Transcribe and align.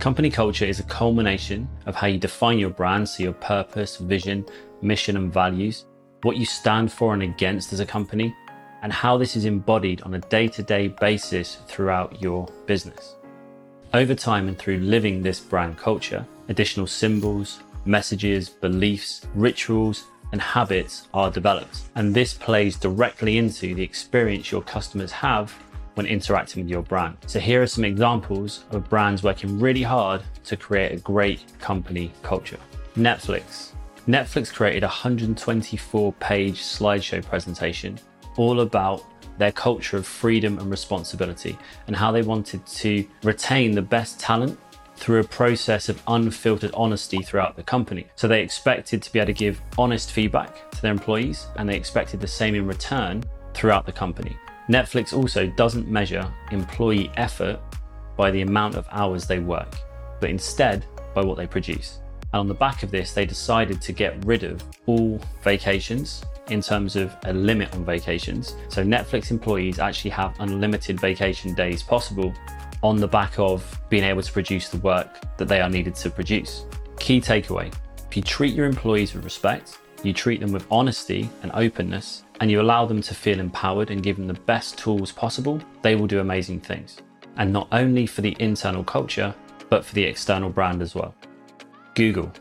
Company 0.00 0.30
culture 0.30 0.64
is 0.64 0.80
a 0.80 0.84
culmination 0.84 1.68
of 1.84 1.94
how 1.94 2.06
you 2.06 2.16
define 2.16 2.58
your 2.58 2.70
brand, 2.70 3.06
so 3.06 3.22
your 3.22 3.34
purpose, 3.34 3.98
vision, 3.98 4.46
mission, 4.80 5.14
and 5.14 5.30
values, 5.30 5.84
what 6.22 6.38
you 6.38 6.46
stand 6.46 6.90
for 6.90 7.12
and 7.12 7.22
against 7.22 7.70
as 7.74 7.80
a 7.80 7.86
company, 7.86 8.34
and 8.80 8.94
how 8.94 9.18
this 9.18 9.36
is 9.36 9.44
embodied 9.44 10.00
on 10.00 10.14
a 10.14 10.18
day 10.18 10.48
to 10.48 10.62
day 10.62 10.88
basis 10.88 11.58
throughout 11.66 12.18
your 12.22 12.48
business. 12.64 13.16
Over 13.92 14.14
time 14.14 14.48
and 14.48 14.58
through 14.58 14.78
living 14.78 15.20
this 15.20 15.38
brand 15.38 15.76
culture, 15.76 16.26
additional 16.48 16.86
symbols, 16.86 17.60
messages, 17.84 18.48
beliefs, 18.48 19.26
rituals, 19.34 20.04
and 20.32 20.40
habits 20.40 21.08
are 21.12 21.30
developed. 21.30 21.82
And 21.94 22.14
this 22.14 22.32
plays 22.32 22.76
directly 22.76 23.36
into 23.36 23.74
the 23.74 23.82
experience 23.82 24.50
your 24.50 24.62
customers 24.62 25.12
have 25.12 25.54
when 26.00 26.10
interacting 26.10 26.62
with 26.62 26.70
your 26.70 26.80
brand. 26.82 27.14
So, 27.26 27.38
here 27.38 27.60
are 27.60 27.66
some 27.66 27.84
examples 27.84 28.64
of 28.70 28.88
brands 28.88 29.22
working 29.22 29.60
really 29.60 29.82
hard 29.82 30.22
to 30.44 30.56
create 30.56 30.92
a 30.92 30.96
great 30.96 31.44
company 31.58 32.10
culture. 32.22 32.58
Netflix. 32.96 33.72
Netflix 34.08 34.50
created 34.50 34.82
a 34.82 34.86
124 34.86 36.12
page 36.14 36.62
slideshow 36.62 37.22
presentation 37.22 37.98
all 38.38 38.60
about 38.60 39.04
their 39.36 39.52
culture 39.52 39.98
of 39.98 40.06
freedom 40.06 40.58
and 40.58 40.70
responsibility 40.70 41.58
and 41.86 41.94
how 41.94 42.10
they 42.10 42.22
wanted 42.22 42.64
to 42.66 43.06
retain 43.22 43.72
the 43.72 43.82
best 43.82 44.18
talent 44.18 44.58
through 44.96 45.20
a 45.20 45.24
process 45.24 45.90
of 45.90 46.02
unfiltered 46.08 46.70
honesty 46.72 47.22
throughout 47.22 47.56
the 47.56 47.62
company. 47.62 48.06
So 48.16 48.26
they 48.26 48.42
expected 48.42 49.02
to 49.02 49.12
be 49.12 49.18
able 49.18 49.26
to 49.26 49.32
give 49.34 49.60
honest 49.76 50.12
feedback 50.12 50.70
to 50.70 50.80
their 50.80 50.92
employees 50.92 51.46
and 51.56 51.68
they 51.68 51.76
expected 51.76 52.20
the 52.20 52.26
same 52.26 52.54
in 52.54 52.66
return 52.66 53.22
throughout 53.52 53.84
the 53.84 53.92
company. 53.92 54.34
Netflix 54.70 55.12
also 55.12 55.48
doesn't 55.48 55.88
measure 55.88 56.32
employee 56.52 57.10
effort 57.16 57.58
by 58.16 58.30
the 58.30 58.42
amount 58.42 58.76
of 58.76 58.86
hours 58.92 59.26
they 59.26 59.40
work, 59.40 59.74
but 60.20 60.30
instead 60.30 60.86
by 61.12 61.24
what 61.24 61.36
they 61.36 61.46
produce. 61.46 61.98
And 62.32 62.40
on 62.40 62.46
the 62.46 62.54
back 62.54 62.84
of 62.84 62.92
this, 62.92 63.12
they 63.12 63.26
decided 63.26 63.82
to 63.82 63.92
get 63.92 64.24
rid 64.24 64.44
of 64.44 64.62
all 64.86 65.20
vacations 65.42 66.22
in 66.50 66.60
terms 66.60 66.94
of 66.94 67.16
a 67.24 67.32
limit 67.32 67.74
on 67.74 67.84
vacations. 67.84 68.54
So 68.68 68.84
Netflix 68.84 69.32
employees 69.32 69.80
actually 69.80 70.12
have 70.12 70.38
unlimited 70.38 71.00
vacation 71.00 71.52
days 71.54 71.82
possible 71.82 72.32
on 72.82 72.96
the 72.96 73.08
back 73.08 73.38
of 73.40 73.80
being 73.88 74.04
able 74.04 74.22
to 74.22 74.32
produce 74.32 74.68
the 74.68 74.78
work 74.78 75.18
that 75.36 75.48
they 75.48 75.60
are 75.60 75.68
needed 75.68 75.96
to 75.96 76.10
produce. 76.10 76.64
Key 76.98 77.20
takeaway 77.20 77.74
if 78.10 78.16
you 78.16 78.22
treat 78.24 78.54
your 78.54 78.66
employees 78.66 79.14
with 79.14 79.22
respect, 79.22 79.78
you 80.02 80.12
treat 80.12 80.40
them 80.40 80.50
with 80.50 80.66
honesty 80.68 81.30
and 81.44 81.52
openness, 81.54 82.24
and 82.40 82.50
you 82.50 82.60
allow 82.60 82.86
them 82.86 83.02
to 83.02 83.14
feel 83.14 83.38
empowered 83.38 83.90
and 83.90 84.02
give 84.02 84.16
them 84.16 84.26
the 84.26 84.34
best 84.34 84.78
tools 84.78 85.12
possible, 85.12 85.60
they 85.82 85.94
will 85.94 86.06
do 86.06 86.20
amazing 86.20 86.60
things. 86.60 86.96
And 87.36 87.52
not 87.52 87.68
only 87.70 88.06
for 88.06 88.22
the 88.22 88.36
internal 88.40 88.82
culture, 88.82 89.34
but 89.68 89.84
for 89.84 89.94
the 89.94 90.02
external 90.02 90.50
brand 90.50 90.82
as 90.82 90.94
well. 90.94 91.14
Google. 91.94 92.32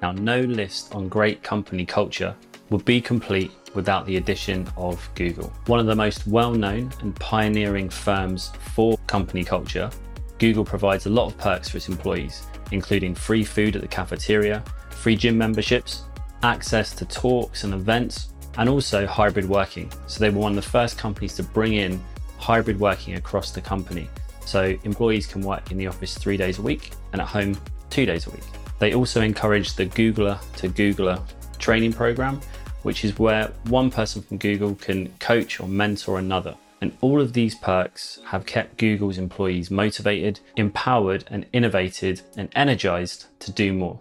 Now, 0.00 0.12
no 0.12 0.40
list 0.40 0.94
on 0.94 1.08
great 1.08 1.42
company 1.42 1.84
culture 1.84 2.34
would 2.70 2.84
be 2.84 3.00
complete 3.00 3.50
without 3.74 4.06
the 4.06 4.16
addition 4.16 4.68
of 4.76 5.08
Google. 5.14 5.52
One 5.66 5.80
of 5.80 5.86
the 5.86 5.96
most 5.96 6.26
well 6.26 6.52
known 6.52 6.92
and 7.00 7.14
pioneering 7.16 7.88
firms 7.88 8.52
for 8.74 8.96
company 9.06 9.44
culture, 9.44 9.90
Google 10.38 10.64
provides 10.64 11.06
a 11.06 11.10
lot 11.10 11.26
of 11.26 11.38
perks 11.38 11.68
for 11.68 11.78
its 11.78 11.88
employees, 11.88 12.46
including 12.70 13.14
free 13.14 13.44
food 13.44 13.76
at 13.76 13.82
the 13.82 13.88
cafeteria, 13.88 14.62
free 14.90 15.16
gym 15.16 15.36
memberships, 15.36 16.04
access 16.42 16.94
to 16.94 17.04
talks 17.04 17.64
and 17.64 17.74
events, 17.74 18.33
and 18.58 18.68
also 18.68 19.06
hybrid 19.06 19.48
working. 19.48 19.90
So 20.06 20.20
they 20.20 20.30
were 20.30 20.40
one 20.40 20.52
of 20.52 20.64
the 20.64 20.70
first 20.70 20.98
companies 20.98 21.34
to 21.36 21.42
bring 21.42 21.74
in 21.74 22.00
hybrid 22.38 22.78
working 22.78 23.14
across 23.14 23.50
the 23.50 23.60
company. 23.60 24.08
So 24.44 24.76
employees 24.84 25.26
can 25.26 25.42
work 25.42 25.70
in 25.70 25.78
the 25.78 25.86
office 25.86 26.16
three 26.16 26.36
days 26.36 26.58
a 26.58 26.62
week 26.62 26.92
and 27.12 27.20
at 27.20 27.28
home 27.28 27.56
two 27.90 28.06
days 28.06 28.26
a 28.26 28.30
week. 28.30 28.44
They 28.78 28.94
also 28.94 29.22
encourage 29.22 29.74
the 29.74 29.86
Googler 29.86 30.38
to 30.56 30.68
Googler 30.68 31.20
training 31.58 31.92
program, 31.92 32.40
which 32.82 33.04
is 33.04 33.18
where 33.18 33.48
one 33.68 33.90
person 33.90 34.22
from 34.22 34.38
Google 34.38 34.74
can 34.74 35.08
coach 35.18 35.60
or 35.60 35.68
mentor 35.68 36.18
another. 36.18 36.54
And 36.80 36.94
all 37.00 37.20
of 37.20 37.32
these 37.32 37.54
perks 37.54 38.20
have 38.26 38.44
kept 38.44 38.76
Google's 38.76 39.16
employees 39.16 39.70
motivated, 39.70 40.40
empowered, 40.56 41.24
and 41.30 41.46
innovated 41.54 42.20
and 42.36 42.50
energized 42.54 43.26
to 43.40 43.52
do 43.52 43.72
more. 43.72 43.98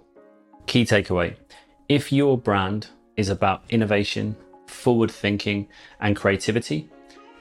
Key 0.66 0.84
takeaway 0.84 1.36
if 1.90 2.12
your 2.12 2.38
brand 2.38 2.88
is 3.18 3.30
about 3.30 3.64
innovation, 3.70 4.36
forward 4.68 5.12
thinking, 5.12 5.68
and 6.00 6.16
creativity, 6.16 6.90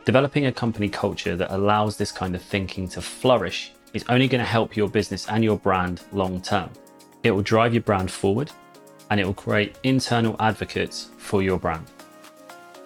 developing 0.04 0.46
a 0.46 0.52
company 0.52 0.88
culture 0.88 1.36
that 1.36 1.54
allows 1.54 1.96
this 1.96 2.12
kind 2.12 2.34
of 2.34 2.42
thinking 2.42 2.88
to 2.88 3.00
flourish 3.00 3.72
is 3.94 4.04
only 4.08 4.28
going 4.28 4.40
to 4.40 4.50
help 4.50 4.76
your 4.76 4.88
business 4.88 5.28
and 5.28 5.44
your 5.44 5.58
brand 5.58 6.02
long 6.12 6.40
term. 6.40 6.70
It 7.22 7.30
will 7.30 7.42
drive 7.42 7.74
your 7.74 7.82
brand 7.82 8.10
forward 8.10 8.50
and 9.10 9.20
it 9.20 9.26
will 9.26 9.34
create 9.34 9.78
internal 9.82 10.36
advocates 10.40 11.10
for 11.18 11.42
your 11.42 11.58
brand. 11.58 11.86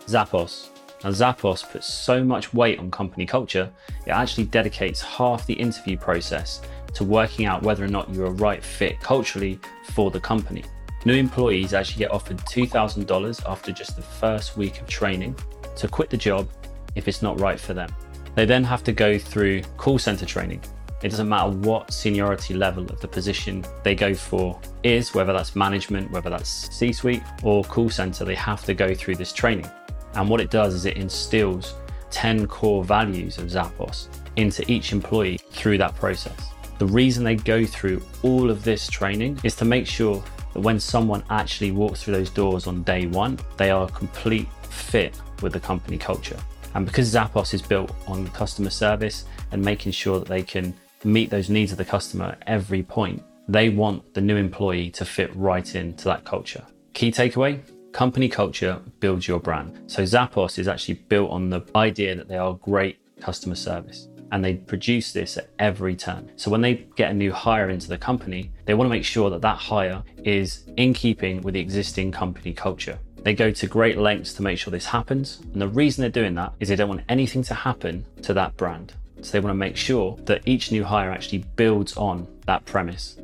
Zappos. 0.07 0.69
Now, 1.05 1.11
Zappos 1.11 1.71
puts 1.71 1.93
so 1.93 2.25
much 2.25 2.53
weight 2.53 2.79
on 2.79 2.91
company 2.91 3.27
culture, 3.27 3.71
it 4.07 4.11
actually 4.11 4.45
dedicates 4.45 5.01
half 5.03 5.47
the 5.47 5.55
interview 5.55 5.97
process 5.97 6.63
to 6.95 7.05
working 7.05 7.45
out 7.45 7.63
whether 7.63 7.85
or 7.85 7.89
not 7.89 8.13
you're 8.13 8.27
a 8.27 8.31
right 8.31 8.63
fit 8.63 8.99
culturally 9.01 9.61
for 9.93 10.11
the 10.11 10.21
company. 10.21 10.65
New 11.07 11.15
employees 11.15 11.73
actually 11.73 12.01
get 12.01 12.11
offered 12.11 12.37
$2,000 12.39 13.49
after 13.49 13.71
just 13.71 13.95
the 13.95 14.03
first 14.03 14.57
week 14.57 14.81
of 14.81 14.89
training 14.89 15.37
to 15.77 15.87
quit 15.87 16.11
the 16.11 16.17
job 16.17 16.49
if 16.97 17.07
it's 17.07 17.23
not 17.23 17.39
right 17.39 17.61
for 17.61 17.75
them. 17.75 17.89
They 18.35 18.45
then 18.45 18.65
have 18.65 18.83
to 18.83 18.93
go 18.93 19.17
through 19.17 19.63
call 19.77 20.01
center 20.01 20.27
training, 20.27 20.63
it 21.05 21.11
doesn't 21.11 21.29
matter 21.29 21.51
what 21.51 21.93
seniority 21.93 22.55
level 22.55 22.83
of 22.87 23.01
the 23.01 23.07
position 23.07 23.65
they 23.85 23.95
go 23.95 24.15
for 24.15 24.61
is, 24.83 25.15
whether 25.15 25.33
that's 25.33 25.55
management, 25.55 26.11
whether 26.11 26.29
that's 26.29 26.49
C 26.77 26.93
suite 26.93 27.23
or 27.45 27.63
call 27.63 27.89
center, 27.89 28.25
they 28.25 28.35
have 28.35 28.65
to 28.65 28.75
go 28.75 28.93
through 28.93 29.15
this 29.15 29.33
training. 29.33 29.71
And 30.15 30.29
what 30.29 30.41
it 30.41 30.51
does 30.51 30.75
is 30.75 30.87
it 30.87 30.97
instills 30.97 31.75
10 32.11 32.49
core 32.49 32.83
values 32.83 33.39
of 33.39 33.47
Zappos 33.47 34.09
into 34.35 34.69
each 34.69 34.93
employee 34.93 35.39
through 35.53 35.79
that 35.79 35.95
process. 35.95 36.51
The 36.79 36.87
reason 36.87 37.23
they 37.23 37.37
go 37.37 37.65
through 37.65 38.03
all 38.25 38.51
of 38.51 38.65
this 38.65 38.89
training 38.89 39.39
is 39.45 39.55
to 39.55 39.65
make 39.65 39.87
sure 39.87 40.25
that 40.57 40.63
when 40.63 40.81
someone 40.81 41.23
actually 41.29 41.71
walks 41.71 42.03
through 42.03 42.15
those 42.15 42.31
doors 42.31 42.67
on 42.67 42.83
day 42.83 43.07
one, 43.09 43.39
they 43.59 43.71
are 43.71 43.85
a 43.85 43.89
complete 43.89 44.49
fit 44.71 45.21
with 45.43 45.53
the 45.53 45.61
company 45.61 45.99
culture. 45.99 46.39
And 46.75 46.87
because 46.87 47.13
Zappos 47.13 47.53
is 47.53 47.61
built 47.61 47.93
on 48.07 48.27
customer 48.29 48.71
service 48.71 49.27
and 49.53 49.63
making 49.63 49.93
sure 49.93 50.19
that 50.19 50.29
they 50.29 50.43
can 50.43 50.73
meet 51.05 51.29
those 51.29 51.51
needs 51.51 51.73
of 51.73 51.79
the 51.79 51.85
customer 51.85 52.25
at 52.25 52.43
every 52.47 52.83
point. 52.83 53.23
They 53.49 53.69
want 53.69 54.15
the 54.15 54.23
new 54.23 54.37
employee 54.37 54.91
to 54.93 55.05
fit 55.05 55.31
right 55.37 55.75
into 55.75 56.05
that 56.07 56.25
culture. 56.25 56.65
Key 56.95 57.13
takeaway 57.13 57.61
company 57.93 58.27
culture 58.27 58.81
builds 58.99 59.29
your 59.29 59.41
brand. 59.41 59.79
So 59.89 60.05
Zappos 60.05 60.59
is 60.59 60.69
actually 60.69 60.95
built 60.95 61.31
on 61.31 61.51
the 61.51 61.61
idea 61.75 62.15
that 62.15 62.29
they 62.29 62.39
are 62.39 62.55
great 62.55 62.99
customer 63.21 63.57
service 63.57 64.09
and 64.33 64.45
they 64.45 64.55
produce 64.55 65.13
this 65.13 65.37
at 65.37 65.49
every 65.59 65.95
turn. 65.97 66.31
So 66.37 66.51
when 66.51 66.61
they 66.61 66.87
get 66.97 67.11
a 67.11 67.15
new 67.15 67.33
hire 67.33 67.71
into 67.71 67.89
the 67.89 67.99
company, 67.99 68.51
they 68.65 68.75
want 68.75 68.89
to 68.89 68.91
make 68.91 69.05
sure 69.05 69.31
that 69.31 69.43
that 69.43 69.57
hire 69.57 70.03
is 70.25 70.65
in 70.77 70.93
keeping 70.95 71.43
with 71.43 71.55
the 71.55 71.61
existing 71.61 72.13
company 72.13 72.53
culture. 72.53 72.99
They 73.23 73.35
go 73.35 73.51
to 73.51 73.67
great 73.67 73.99
lengths 73.99 74.35
to 74.35 74.43
make 74.43 74.59
sure 74.59 74.71
this 74.71 74.87
happens. 74.87 75.41
And 75.53 75.61
the 75.61 75.69
reason 75.69 76.03
they're 76.03 76.11
doing 76.11 76.35
that 76.35 76.53
is 76.61 76.69
they 76.69 76.77
don't 76.77 76.89
want 76.89 77.03
anything 77.09 77.43
to 77.45 77.55
happen 77.55 78.05
to 78.23 78.33
that 78.35 78.57
brand. 78.57 78.93
So 79.23 79.33
they 79.33 79.41
want 79.41 79.51
to 79.51 79.59
make 79.59 79.77
sure 79.77 80.17
that 80.27 80.43
each 80.47 80.71
new 80.71 80.85
hire 80.85 81.11
actually 81.11 81.39
builds 81.57 81.97
on 81.97 82.27
that 82.47 82.65
premise. 82.67 83.19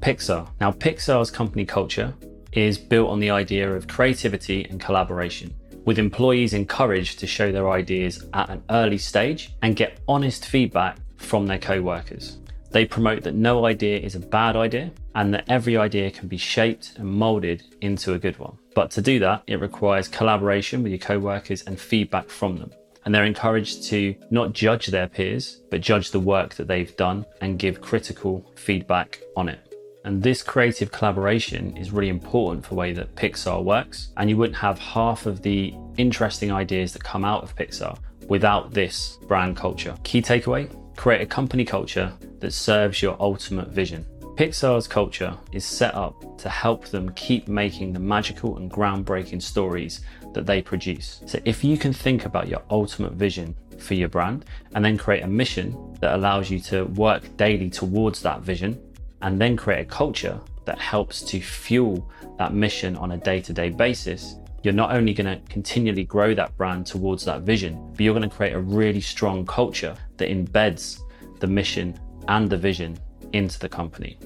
Pixar. 0.00 0.48
Now, 0.60 0.72
Pixar's 0.72 1.30
company 1.30 1.64
culture 1.64 2.14
is 2.52 2.78
built 2.78 3.10
on 3.10 3.20
the 3.20 3.30
idea 3.30 3.72
of 3.72 3.86
creativity 3.86 4.64
and 4.64 4.80
collaboration, 4.80 5.54
with 5.84 5.98
employees 5.98 6.54
encouraged 6.54 7.18
to 7.18 7.26
show 7.26 7.52
their 7.52 7.70
ideas 7.70 8.24
at 8.34 8.50
an 8.50 8.62
early 8.70 8.98
stage 8.98 9.52
and 9.62 9.76
get 9.76 9.98
honest 10.08 10.46
feedback 10.46 10.98
from 11.16 11.46
their 11.46 11.58
co 11.58 11.80
workers. 11.80 12.38
They 12.70 12.84
promote 12.84 13.22
that 13.24 13.34
no 13.34 13.66
idea 13.66 13.98
is 13.98 14.14
a 14.14 14.20
bad 14.20 14.56
idea 14.56 14.92
and 15.14 15.34
that 15.34 15.44
every 15.48 15.76
idea 15.76 16.10
can 16.10 16.28
be 16.28 16.36
shaped 16.36 16.92
and 16.96 17.08
molded 17.08 17.64
into 17.80 18.14
a 18.14 18.18
good 18.18 18.38
one. 18.38 18.56
But 18.74 18.92
to 18.92 19.02
do 19.02 19.18
that, 19.18 19.42
it 19.48 19.60
requires 19.60 20.06
collaboration 20.06 20.82
with 20.82 20.92
your 20.92 21.00
co 21.00 21.18
workers 21.18 21.62
and 21.62 21.80
feedback 21.80 22.28
from 22.28 22.58
them 22.58 22.70
and 23.04 23.14
they're 23.14 23.24
encouraged 23.24 23.84
to 23.84 24.14
not 24.30 24.52
judge 24.52 24.86
their 24.86 25.08
peers, 25.08 25.62
but 25.70 25.80
judge 25.80 26.10
the 26.10 26.20
work 26.20 26.54
that 26.54 26.68
they've 26.68 26.94
done 26.96 27.24
and 27.40 27.58
give 27.58 27.80
critical 27.80 28.44
feedback 28.56 29.20
on 29.36 29.48
it. 29.48 29.69
And 30.04 30.22
this 30.22 30.42
creative 30.42 30.90
collaboration 30.90 31.76
is 31.76 31.90
really 31.90 32.08
important 32.08 32.64
for 32.64 32.70
the 32.70 32.76
way 32.76 32.92
that 32.92 33.14
Pixar 33.16 33.62
works. 33.62 34.12
And 34.16 34.30
you 34.30 34.36
wouldn't 34.36 34.56
have 34.56 34.78
half 34.78 35.26
of 35.26 35.42
the 35.42 35.74
interesting 35.98 36.50
ideas 36.50 36.92
that 36.94 37.04
come 37.04 37.24
out 37.24 37.42
of 37.42 37.54
Pixar 37.54 37.98
without 38.28 38.72
this 38.72 39.18
brand 39.28 39.56
culture. 39.56 39.94
Key 40.04 40.22
takeaway 40.22 40.74
create 40.96 41.20
a 41.20 41.26
company 41.26 41.64
culture 41.64 42.12
that 42.40 42.52
serves 42.52 43.02
your 43.02 43.16
ultimate 43.20 43.68
vision. 43.68 44.06
Pixar's 44.36 44.88
culture 44.88 45.36
is 45.52 45.66
set 45.66 45.94
up 45.94 46.38
to 46.38 46.48
help 46.48 46.86
them 46.86 47.10
keep 47.10 47.46
making 47.46 47.92
the 47.92 48.00
magical 48.00 48.56
and 48.56 48.70
groundbreaking 48.70 49.42
stories 49.42 50.00
that 50.32 50.46
they 50.46 50.62
produce. 50.62 51.20
So 51.26 51.38
if 51.44 51.62
you 51.62 51.76
can 51.76 51.92
think 51.92 52.24
about 52.24 52.48
your 52.48 52.62
ultimate 52.70 53.12
vision 53.12 53.54
for 53.76 53.94
your 53.94 54.08
brand, 54.08 54.44
and 54.74 54.84
then 54.84 54.96
create 54.96 55.24
a 55.24 55.26
mission 55.26 55.76
that 56.00 56.14
allows 56.14 56.50
you 56.50 56.60
to 56.60 56.84
work 56.84 57.36
daily 57.36 57.68
towards 57.68 58.22
that 58.22 58.40
vision, 58.40 58.80
and 59.22 59.40
then 59.40 59.56
create 59.56 59.80
a 59.80 59.84
culture 59.84 60.40
that 60.64 60.78
helps 60.78 61.22
to 61.22 61.40
fuel 61.40 62.08
that 62.38 62.54
mission 62.54 62.96
on 62.96 63.12
a 63.12 63.16
day 63.16 63.40
to 63.40 63.52
day 63.52 63.70
basis, 63.70 64.36
you're 64.62 64.74
not 64.74 64.92
only 64.94 65.14
going 65.14 65.26
to 65.26 65.40
continually 65.50 66.04
grow 66.04 66.34
that 66.34 66.56
brand 66.56 66.86
towards 66.86 67.24
that 67.24 67.42
vision, 67.42 67.90
but 67.92 68.00
you're 68.00 68.14
going 68.14 68.28
to 68.28 68.34
create 68.34 68.52
a 68.52 68.60
really 68.60 69.00
strong 69.00 69.46
culture 69.46 69.96
that 70.18 70.28
embeds 70.28 71.00
the 71.38 71.46
mission 71.46 71.98
and 72.28 72.50
the 72.50 72.56
vision 72.56 72.98
into 73.32 73.58
the 73.58 73.68
company. 73.68 74.18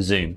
Zoom. 0.00 0.36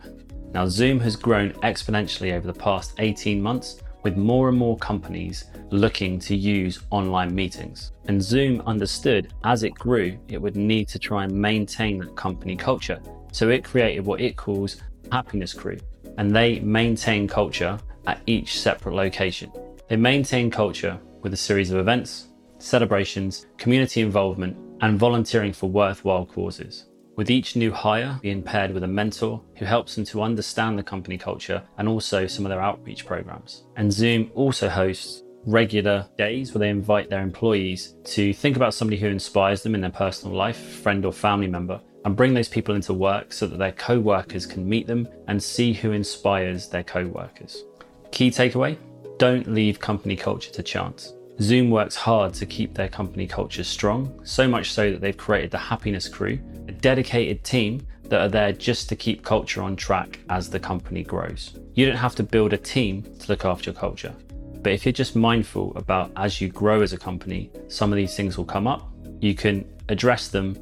Now, 0.53 0.67
Zoom 0.67 0.99
has 1.01 1.15
grown 1.15 1.51
exponentially 1.61 2.33
over 2.33 2.47
the 2.47 2.53
past 2.53 2.93
18 2.99 3.41
months 3.41 3.81
with 4.03 4.17
more 4.17 4.49
and 4.49 4.57
more 4.57 4.77
companies 4.77 5.45
looking 5.71 6.19
to 6.19 6.35
use 6.35 6.79
online 6.91 7.33
meetings. 7.33 7.91
And 8.05 8.21
Zoom 8.21 8.61
understood 8.61 9.33
as 9.43 9.63
it 9.63 9.73
grew, 9.73 10.17
it 10.27 10.41
would 10.41 10.55
need 10.55 10.87
to 10.89 10.99
try 10.99 11.23
and 11.23 11.33
maintain 11.33 11.97
that 11.99 12.15
company 12.15 12.55
culture. 12.55 13.01
So 13.33 13.49
it 13.49 13.63
created 13.63 14.05
what 14.05 14.21
it 14.21 14.37
calls 14.37 14.77
Happiness 15.11 15.53
Crew, 15.53 15.79
and 16.17 16.33
they 16.33 16.59
maintain 16.59 17.27
culture 17.27 17.79
at 18.05 18.21
each 18.27 18.59
separate 18.59 18.93
location. 18.93 19.51
They 19.89 19.95
maintain 19.95 20.51
culture 20.51 20.99
with 21.21 21.33
a 21.33 21.37
series 21.37 21.71
of 21.71 21.79
events, 21.79 22.27
celebrations, 22.59 23.47
community 23.57 24.01
involvement, 24.01 24.55
and 24.81 24.99
volunteering 24.99 25.51
for 25.51 25.67
worthwhile 25.67 26.27
causes. 26.27 26.85
With 27.15 27.31
each 27.31 27.55
new 27.55 27.71
hire 27.71 28.19
being 28.21 28.43
paired 28.43 28.71
with 28.71 28.83
a 28.83 28.87
mentor 28.87 29.41
who 29.55 29.65
helps 29.65 29.95
them 29.95 30.05
to 30.05 30.21
understand 30.21 30.77
the 30.77 30.83
company 30.83 31.17
culture 31.17 31.63
and 31.79 31.87
also 31.87 32.27
some 32.27 32.45
of 32.45 32.49
their 32.49 32.61
outreach 32.61 33.05
programs. 33.05 33.63
And 33.77 33.91
Zoom 33.91 34.31
also 34.35 34.69
hosts 34.69 35.23
regular 35.45 36.07
days 36.17 36.53
where 36.53 36.59
they 36.59 36.69
invite 36.69 37.09
their 37.09 37.21
employees 37.21 37.95
to 38.05 38.31
think 38.33 38.55
about 38.55 38.73
somebody 38.73 38.99
who 38.99 39.07
inspires 39.07 39.63
them 39.63 39.75
in 39.75 39.81
their 39.81 39.89
personal 39.89 40.35
life, 40.35 40.57
friend 40.57 41.03
or 41.03 41.11
family 41.11 41.47
member, 41.47 41.81
and 42.05 42.15
bring 42.15 42.33
those 42.33 42.47
people 42.47 42.75
into 42.75 42.93
work 42.93 43.31
so 43.33 43.47
that 43.47 43.57
their 43.57 43.71
co 43.71 43.99
workers 43.99 44.45
can 44.45 44.67
meet 44.67 44.87
them 44.87 45.07
and 45.27 45.41
see 45.41 45.73
who 45.73 45.91
inspires 45.91 46.69
their 46.69 46.83
co 46.83 47.05
workers. 47.07 47.63
Key 48.11 48.29
takeaway 48.29 48.77
don't 49.17 49.47
leave 49.53 49.79
company 49.79 50.15
culture 50.15 50.51
to 50.51 50.63
chance. 50.63 51.13
Zoom 51.41 51.71
works 51.71 51.95
hard 51.95 52.33
to 52.35 52.45
keep 52.45 52.73
their 52.73 52.87
company 52.87 53.25
culture 53.25 53.63
strong, 53.63 54.19
so 54.23 54.47
much 54.47 54.71
so 54.71 54.91
that 54.91 55.01
they've 55.01 55.17
created 55.17 55.51
the 55.51 55.57
Happiness 55.57 56.07
Crew, 56.07 56.39
a 56.67 56.71
dedicated 56.71 57.43
team 57.43 57.85
that 58.09 58.21
are 58.21 58.29
there 58.29 58.51
just 58.51 58.89
to 58.89 58.95
keep 58.95 59.23
culture 59.23 59.61
on 59.61 59.75
track 59.75 60.19
as 60.29 60.49
the 60.49 60.59
company 60.59 61.03
grows. 61.03 61.57
You 61.73 61.87
don't 61.87 61.95
have 61.95 62.15
to 62.15 62.23
build 62.23 62.53
a 62.53 62.57
team 62.57 63.01
to 63.01 63.27
look 63.29 63.45
after 63.45 63.71
your 63.71 63.79
culture. 63.79 64.13
But 64.61 64.73
if 64.73 64.85
you're 64.85 64.93
just 64.93 65.15
mindful 65.15 65.75
about 65.75 66.11
as 66.15 66.39
you 66.39 66.49
grow 66.49 66.81
as 66.81 66.93
a 66.93 66.97
company, 66.97 67.51
some 67.67 67.91
of 67.91 67.97
these 67.97 68.15
things 68.15 68.37
will 68.37 68.45
come 68.45 68.67
up. 68.67 68.89
You 69.19 69.33
can 69.33 69.65
address 69.89 70.27
them 70.27 70.55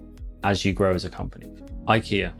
as 0.44 0.66
you 0.66 0.74
grow 0.74 0.94
as 0.94 1.06
a 1.06 1.10
company. 1.10 1.48
IKEA. 1.88 2.34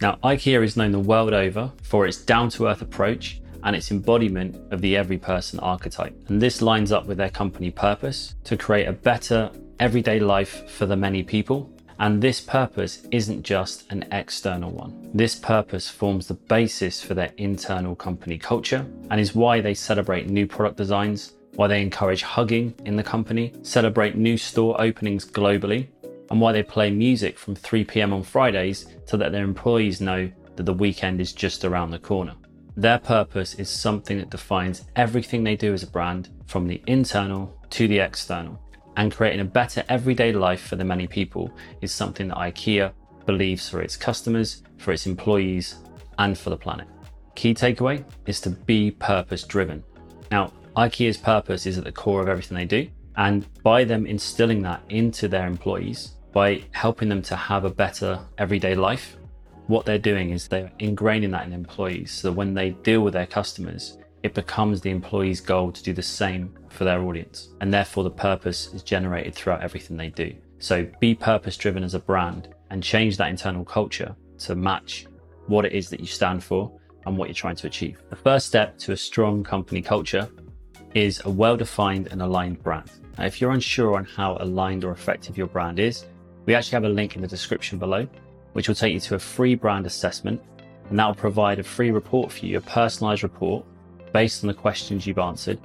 Now, 0.00 0.18
IKEA 0.24 0.64
is 0.64 0.76
known 0.76 0.92
the 0.92 0.98
world 0.98 1.32
over 1.32 1.72
for 1.82 2.06
its 2.06 2.18
down 2.18 2.48
to 2.50 2.66
earth 2.66 2.82
approach 2.82 3.40
and 3.62 3.76
its 3.76 3.90
embodiment 3.90 4.56
of 4.72 4.80
the 4.80 4.96
every 4.96 5.18
person 5.18 5.60
archetype. 5.60 6.14
And 6.28 6.40
this 6.40 6.60
lines 6.60 6.92
up 6.92 7.06
with 7.06 7.18
their 7.18 7.30
company 7.30 7.70
purpose 7.70 8.34
to 8.44 8.56
create 8.56 8.88
a 8.88 8.92
better 8.92 9.50
everyday 9.78 10.18
life 10.18 10.68
for 10.70 10.86
the 10.86 10.96
many 10.96 11.22
people. 11.22 11.70
And 11.98 12.20
this 12.20 12.40
purpose 12.40 13.06
isn't 13.12 13.44
just 13.44 13.90
an 13.92 14.04
external 14.10 14.72
one. 14.72 15.10
This 15.14 15.36
purpose 15.36 15.88
forms 15.88 16.26
the 16.26 16.34
basis 16.34 17.00
for 17.00 17.14
their 17.14 17.32
internal 17.36 17.94
company 17.94 18.38
culture 18.38 18.84
and 19.10 19.20
is 19.20 19.34
why 19.34 19.60
they 19.60 19.74
celebrate 19.74 20.28
new 20.28 20.46
product 20.48 20.76
designs, 20.76 21.34
why 21.54 21.68
they 21.68 21.80
encourage 21.80 22.22
hugging 22.22 22.74
in 22.86 22.96
the 22.96 23.02
company, 23.02 23.52
celebrate 23.62 24.16
new 24.16 24.36
store 24.36 24.80
openings 24.80 25.24
globally, 25.24 25.88
and 26.32 26.40
why 26.40 26.50
they 26.50 26.62
play 26.62 26.90
music 26.90 27.38
from 27.38 27.54
3 27.54 27.84
pm 27.84 28.14
on 28.14 28.22
Fridays 28.22 28.86
to 29.06 29.18
let 29.18 29.32
their 29.32 29.44
employees 29.44 30.00
know 30.00 30.30
that 30.56 30.62
the 30.64 30.72
weekend 30.72 31.20
is 31.20 31.34
just 31.34 31.62
around 31.62 31.90
the 31.90 31.98
corner. 31.98 32.34
Their 32.74 32.98
purpose 32.98 33.54
is 33.56 33.68
something 33.68 34.16
that 34.16 34.30
defines 34.30 34.86
everything 34.96 35.44
they 35.44 35.56
do 35.56 35.74
as 35.74 35.82
a 35.82 35.86
brand, 35.86 36.30
from 36.46 36.66
the 36.66 36.82
internal 36.86 37.54
to 37.68 37.86
the 37.86 37.98
external. 37.98 38.58
And 38.96 39.14
creating 39.14 39.40
a 39.40 39.44
better 39.44 39.84
everyday 39.90 40.32
life 40.32 40.62
for 40.62 40.76
the 40.76 40.84
many 40.84 41.06
people 41.06 41.52
is 41.82 41.92
something 41.92 42.28
that 42.28 42.38
IKEA 42.38 42.92
believes 43.26 43.68
for 43.68 43.82
its 43.82 43.98
customers, 43.98 44.62
for 44.78 44.92
its 44.92 45.06
employees, 45.06 45.76
and 46.18 46.36
for 46.36 46.48
the 46.48 46.56
planet. 46.56 46.88
Key 47.34 47.52
takeaway 47.52 48.04
is 48.24 48.40
to 48.40 48.50
be 48.50 48.90
purpose 48.90 49.44
driven. 49.44 49.84
Now, 50.30 50.50
IKEA's 50.78 51.18
purpose 51.18 51.66
is 51.66 51.76
at 51.76 51.84
the 51.84 51.92
core 51.92 52.22
of 52.22 52.28
everything 52.28 52.56
they 52.56 52.64
do. 52.64 52.88
And 53.16 53.46
by 53.62 53.84
them 53.84 54.06
instilling 54.06 54.62
that 54.62 54.80
into 54.88 55.28
their 55.28 55.46
employees, 55.46 56.12
by 56.32 56.62
helping 56.72 57.08
them 57.08 57.22
to 57.22 57.36
have 57.36 57.64
a 57.64 57.70
better 57.70 58.18
everyday 58.38 58.74
life, 58.74 59.16
what 59.66 59.84
they're 59.84 59.98
doing 59.98 60.30
is 60.30 60.48
they're 60.48 60.72
ingraining 60.80 61.30
that 61.30 61.46
in 61.46 61.52
employees 61.52 62.10
so 62.10 62.32
when 62.32 62.54
they 62.54 62.70
deal 62.70 63.02
with 63.02 63.12
their 63.12 63.26
customers, 63.26 63.98
it 64.22 64.34
becomes 64.34 64.80
the 64.80 64.90
employee's 64.90 65.40
goal 65.40 65.72
to 65.72 65.82
do 65.82 65.92
the 65.92 66.02
same 66.02 66.56
for 66.68 66.84
their 66.84 67.02
audience. 67.02 67.48
And 67.60 67.72
therefore, 67.72 68.04
the 68.04 68.10
purpose 68.10 68.72
is 68.72 68.82
generated 68.82 69.34
throughout 69.34 69.62
everything 69.62 69.96
they 69.96 70.10
do. 70.10 70.34
So 70.58 70.88
be 71.00 71.14
purpose 71.14 71.56
driven 71.56 71.82
as 71.82 71.94
a 71.94 71.98
brand 71.98 72.54
and 72.70 72.82
change 72.82 73.16
that 73.16 73.28
internal 73.28 73.64
culture 73.64 74.14
to 74.38 74.54
match 74.54 75.06
what 75.46 75.64
it 75.64 75.72
is 75.72 75.90
that 75.90 76.00
you 76.00 76.06
stand 76.06 76.42
for 76.42 76.72
and 77.04 77.16
what 77.16 77.28
you're 77.28 77.34
trying 77.34 77.56
to 77.56 77.66
achieve. 77.66 78.00
The 78.10 78.16
first 78.16 78.46
step 78.46 78.78
to 78.78 78.92
a 78.92 78.96
strong 78.96 79.42
company 79.42 79.82
culture 79.82 80.28
is 80.94 81.20
a 81.24 81.30
well 81.30 81.56
defined 81.56 82.08
and 82.12 82.22
aligned 82.22 82.62
brand. 82.62 82.90
Now, 83.18 83.24
if 83.24 83.40
you're 83.40 83.50
unsure 83.50 83.96
on 83.96 84.04
how 84.04 84.36
aligned 84.40 84.84
or 84.84 84.92
effective 84.92 85.36
your 85.36 85.48
brand 85.48 85.80
is, 85.80 86.06
we 86.46 86.54
actually 86.54 86.76
have 86.76 86.84
a 86.84 86.88
link 86.88 87.16
in 87.16 87.22
the 87.22 87.28
description 87.28 87.78
below, 87.78 88.06
which 88.52 88.68
will 88.68 88.74
take 88.74 88.92
you 88.92 89.00
to 89.00 89.14
a 89.14 89.18
free 89.18 89.54
brand 89.54 89.86
assessment. 89.86 90.42
And 90.88 90.98
that 90.98 91.06
will 91.06 91.14
provide 91.14 91.58
a 91.58 91.62
free 91.62 91.90
report 91.90 92.32
for 92.32 92.44
you, 92.44 92.58
a 92.58 92.60
personalized 92.60 93.22
report 93.22 93.64
based 94.12 94.44
on 94.44 94.48
the 94.48 94.54
questions 94.54 95.06
you've 95.06 95.18
answered. 95.18 95.58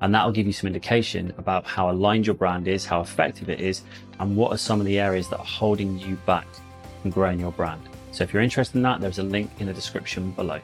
And 0.00 0.14
that 0.14 0.24
will 0.24 0.32
give 0.32 0.46
you 0.46 0.52
some 0.52 0.68
indication 0.68 1.34
about 1.38 1.66
how 1.66 1.90
aligned 1.90 2.26
your 2.26 2.34
brand 2.34 2.68
is, 2.68 2.84
how 2.84 3.00
effective 3.00 3.48
it 3.48 3.60
is, 3.60 3.82
and 4.20 4.36
what 4.36 4.52
are 4.52 4.58
some 4.58 4.78
of 4.78 4.86
the 4.86 5.00
areas 5.00 5.28
that 5.30 5.38
are 5.38 5.44
holding 5.44 5.98
you 5.98 6.16
back 6.26 6.46
from 7.02 7.10
growing 7.10 7.40
your 7.40 7.52
brand. 7.52 7.82
So 8.12 8.22
if 8.24 8.32
you're 8.32 8.42
interested 8.42 8.76
in 8.76 8.82
that, 8.82 9.00
there's 9.00 9.18
a 9.18 9.24
link 9.24 9.50
in 9.58 9.66
the 9.66 9.74
description 9.74 10.30
below. 10.32 10.60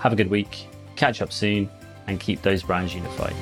Have 0.00 0.12
a 0.12 0.16
good 0.16 0.30
week, 0.30 0.66
catch 0.96 1.22
up 1.22 1.32
soon, 1.32 1.70
and 2.06 2.20
keep 2.20 2.42
those 2.42 2.62
brands 2.62 2.94
unified. 2.94 3.34